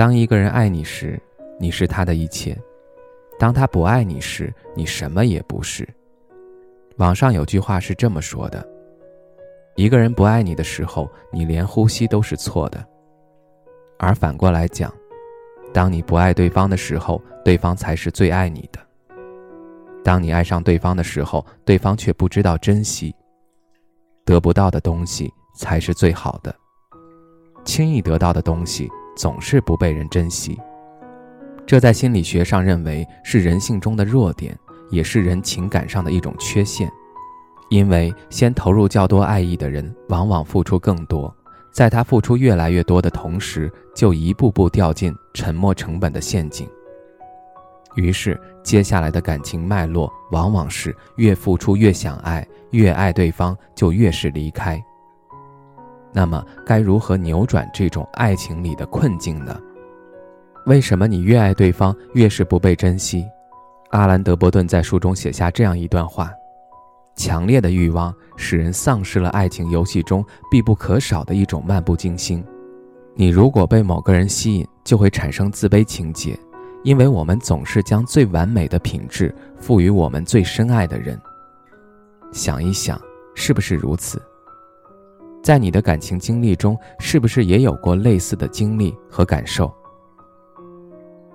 [0.00, 1.20] 当一个人爱你时，
[1.58, 2.54] 你是他的一切；
[3.38, 5.86] 当他不爱你时，你什么也不是。
[6.96, 8.66] 网上有句话是这么说的：
[9.76, 12.78] 一个人不爱你的时候，你连呼吸都是错的；
[13.98, 14.90] 而反过来讲，
[15.70, 18.80] 当你不爱对方的时候，对方才是最爱你的。
[20.02, 23.14] 当你爱上对方的时候，对方却不知道珍惜。
[24.24, 26.56] 得不到的东西才是最好的，
[27.66, 28.90] 轻易得到的东西。
[29.20, 30.58] 总是不被人珍惜，
[31.66, 36.90] 这在心理学上认为是人性中的弱点，也是人情感上的一种缺陷。
[37.68, 41.30] 因为先投入较多爱意的人，往往付出更多，
[41.70, 46.66] 在他付出越来越多的同时，就一步步掉进沉没成本的陷阱。
[47.96, 54.82] 于是，接下来的感情脉络往往是越付出越想爱，越爱对方就越是离开。
[56.12, 59.58] 那么该如何扭转这种爱情里的困境呢？
[60.66, 63.24] 为什么你越爱对方越是不被珍惜？
[63.90, 66.30] 阿兰·德伯顿在书中写下这样一段话：
[67.16, 72.44] 强烈的欲望使人丧失了爱情游戏中必不可少的一种漫不经心。
[73.14, 76.38] 你如果被某个人吸引，就会产生自卑情结，
[76.84, 81.20] 因为我们总是将最完美的品质赋予我们最深爱的人。
[82.32, 83.00] 想一想，
[83.34, 84.22] 是不是如此？
[85.42, 89.72] 在你的感情经历中，是不是也有过类似的经历和感受？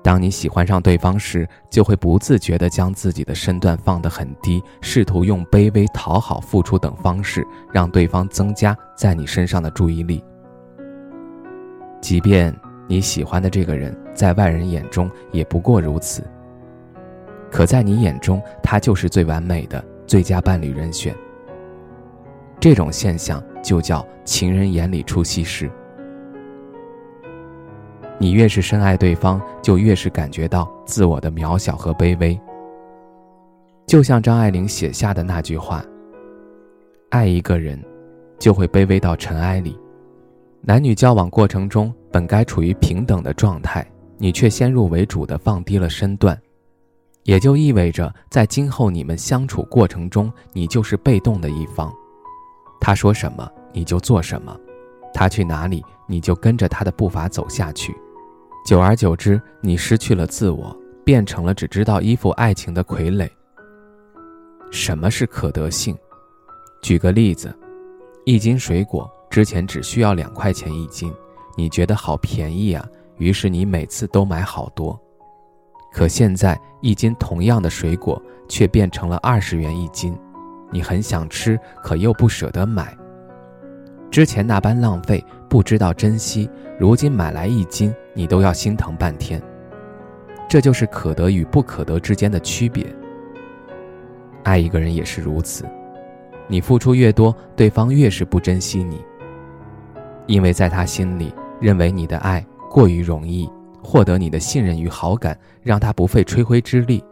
[0.00, 10.24] 当你喜欢上对方时，就会不自觉地将自己的身段放得很低，试图用卑微、讨好、付出等方式让对方增加在你身上的注意力。
[12.00, 12.54] 即便
[12.86, 16.22] 你喜欢的这个人在外人眼中也不过如此，
[17.50, 21.14] 可在你眼中，他就是最完美的最佳伴侣人选。
[22.60, 25.70] 这种现象就叫“情人眼里出西施”。
[28.20, 32.38] 你越是深爱对方，就越是感觉到自我的渺小和卑微。
[33.86, 35.84] 就像张爱玲写下的那句话
[37.10, 37.80] ：“爱一个人，
[38.38, 39.78] 就会卑微到尘埃里。
[40.60, 43.86] 男女交往过程中本该处于平等的状态，
[44.16, 46.36] 你却先入为主的放低了身段，
[47.22, 51.94] 也就意味着在今后你们相处过程中，你就是被动的一方。”
[52.80, 54.56] 他说什么你就做什么，
[55.12, 57.94] 他去哪里你就跟着他的步伐走下去，
[58.64, 60.74] 久而久之，你失去了自我，
[61.04, 63.28] 变成了只知道依附爱情的傀儡。
[64.70, 65.96] 什么是可得性？
[66.82, 67.54] 举个例子，
[68.24, 71.12] 一斤水果之前只需要两块钱一斤，
[71.56, 74.98] 你觉得好便宜啊，于是你每次都买好多。
[75.92, 80.16] 可现在一斤同样的水果却变成了二十元一斤。
[80.70, 82.96] 你很想吃，可又不舍得买。
[84.10, 89.42] 之前那般浪费，不知道珍惜，如今买来一斤，你都要心疼半天。
[90.48, 92.86] 这就是可得与不可得之间的区别。
[94.44, 95.64] 爱一个人也是如此，
[96.46, 99.04] 你付出越多，对方越是不珍惜你，
[100.26, 103.46] 因为在他心里，认为你的爱过于容易，
[103.82, 107.04] 获得你的信任与好感，让他不费吹灰之力。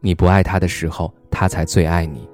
[0.00, 1.12] 你不爱他的时候。
[1.40, 2.28] 他才最爱你。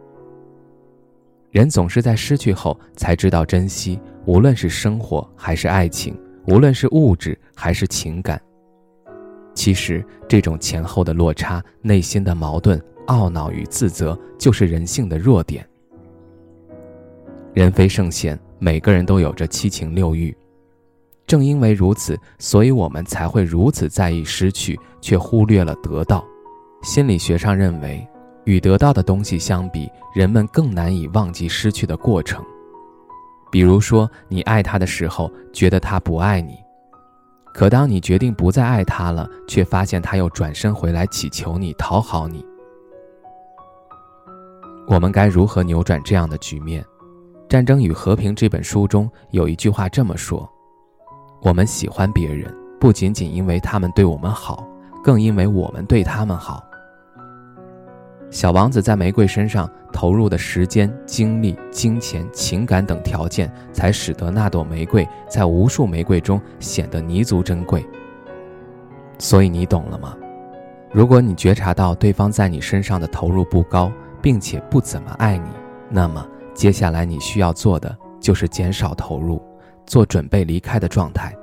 [1.53, 6.19] 人总是在失去后才知道珍惜，无论是生活还是爱情，
[6.49, 8.43] 无论是物质还是情感。
[9.55, 15.65] 其实，这种前后的落差、内心的矛盾、懊恼与自责，就是人性的弱点。
[17.55, 20.37] 人非圣贤，每个人都有着七情六欲。
[21.29, 26.27] 正因为如此，所以我们才会如此在意失去，却忽略了得到。
[26.83, 28.05] 心理学上认为。
[28.47, 32.43] 与得到的东西相比，人们更难以忘记失去的过程。
[33.51, 36.55] 比如说，你爱他的时候，觉得他不爱你；
[37.53, 42.45] 可当你决定不再爱他了，却发现他又转身回来乞求你、讨好你。
[44.87, 46.83] 我们该如何扭转这样的局面？
[47.49, 50.49] 《战争与和平》这本书中有一句话这么说
[51.43, 54.65] ：“我们喜欢别人，不仅仅因为他们对我们好，
[55.03, 56.63] 更因为我们对他们好。”
[58.37, 67.83] 小王子在玫瑰身上投入的时间、精力、金钱、情感等条件，才使得那朵玫瑰在无数玫瑰中显得弥足珍贵。
[69.19, 70.15] 所以你懂了吗？
[70.93, 73.91] 如果你觉察到对方在你身上的投入不高，
[74.21, 75.49] 并且不怎么爱你，
[75.89, 79.43] 那么接下来你需要做的就是减少投入，
[79.87, 81.35] 做准备离开的状态。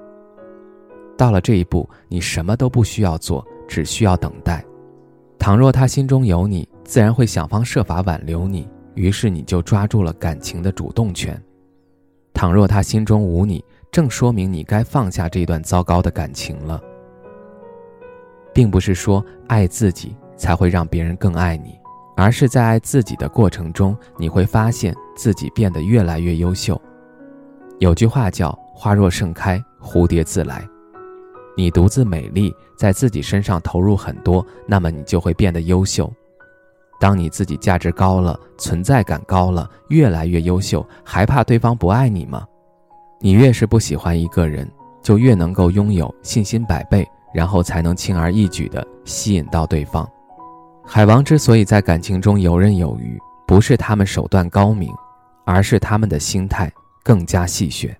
[1.17, 4.63] 到了这一步，你什么都不需要做，只需要等待。
[5.39, 11.41] 倘若他心中有你，自然会想方设法挽留你，于是你就抓住了感情的主动权。
[12.33, 16.81] 倘若他心中无你，正说明你该放下这段糟糕的感情了。
[18.53, 21.79] 并不是说爱自己才会让别人更爱你，
[22.15, 26.79] 而是在爱自己的过程中，你会发现自己变得越来越优秀。
[27.79, 30.67] 有句话叫“花若盛开，蝴蝶自来”。
[31.57, 36.11] 你独自美丽，在自己身上投入很多，那么你就会变得优秀。
[37.03, 42.47] 当你自己价值高了，存在感高了，越来越优秀，还怕对方不爱你吗？
[43.19, 44.65] 你越是不喜欢一个人，
[45.01, 47.05] 就越能够拥有信心百倍。
[47.33, 50.07] 然后才能轻而易举地吸引到对方。
[50.85, 54.93] 海王之所以在感情中游刃有余，不是他们手段高明，
[55.43, 56.71] 而是他们的心态
[57.03, 57.91] 更加戏谑。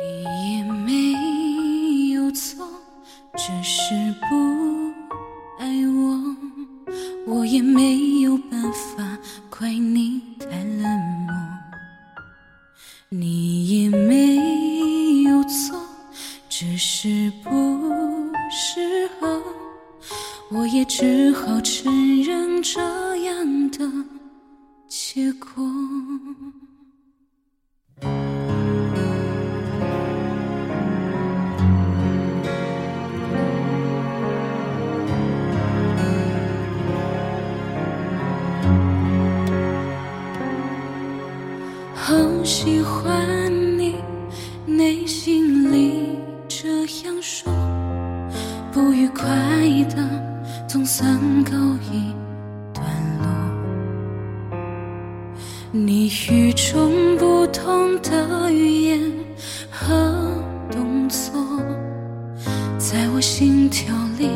[0.00, 2.66] 你也没有错，
[3.36, 4.05] 只是
[7.76, 9.18] 没有办法
[9.50, 11.34] 怪你太冷漠。
[13.10, 15.78] 你也没有错。
[16.48, 17.50] 只是不
[18.50, 19.42] 适合，
[20.50, 22.80] 我也只好承认这
[23.24, 23.86] 样的
[24.88, 25.62] 结果。
[42.46, 43.96] 喜欢你，
[44.66, 46.16] 内心里。
[46.46, 46.68] 这
[47.04, 47.52] 样说，
[48.72, 49.26] 不愉快
[49.90, 49.96] 的
[50.68, 51.50] 总算告
[51.90, 52.14] 一
[52.72, 52.86] 段
[53.18, 53.26] 落。
[55.72, 59.00] 你与众不同的语言
[59.68, 59.92] 和
[60.70, 61.32] 动作，
[62.78, 64.30] 在我心跳里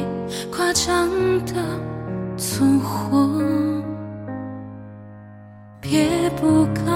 [0.50, 1.08] 夸张
[1.46, 1.54] 的
[2.36, 3.40] 存活。
[5.80, 6.89] 别不高兴，对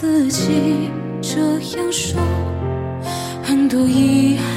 [0.00, 0.90] 自己
[1.22, 1.38] 这
[1.78, 2.20] 样说。
[3.44, 4.53] 很多遗憾，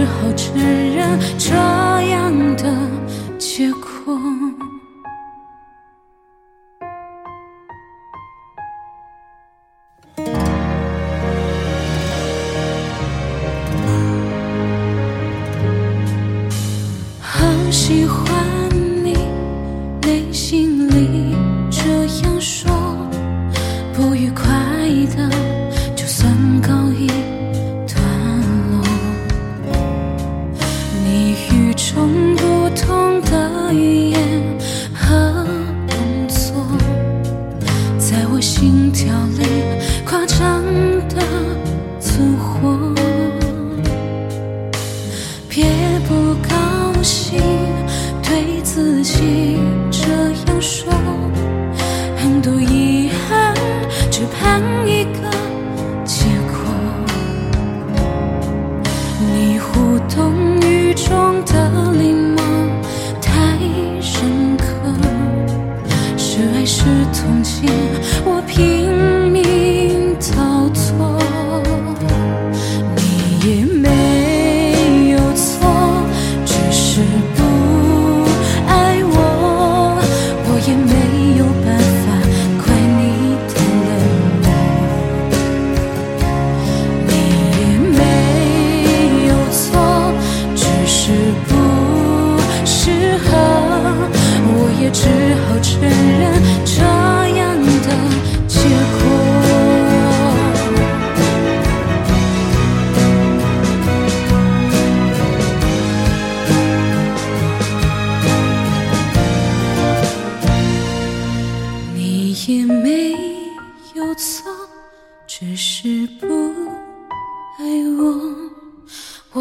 [0.00, 0.56] 只好承
[0.96, 2.74] 认这样的
[3.38, 4.18] 结果。
[17.20, 18.24] 好喜欢
[19.04, 19.12] 你，
[20.00, 21.36] 内心里
[21.70, 21.84] 这
[22.24, 22.70] 样说，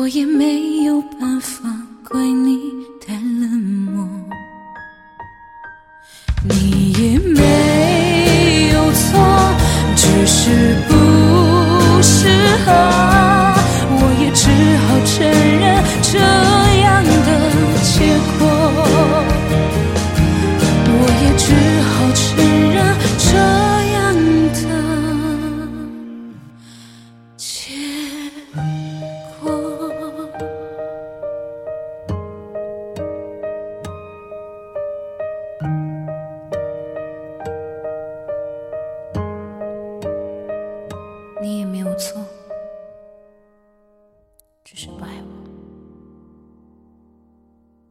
[0.10, 1.70] 我也没有办法
[2.04, 2.58] 怪你
[3.00, 3.62] 太冷
[3.94, 4.10] 漠。
[6.44, 9.54] 你也没有错
[9.96, 10.50] 只是